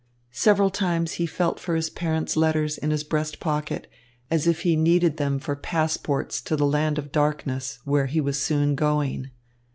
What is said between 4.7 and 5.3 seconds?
needed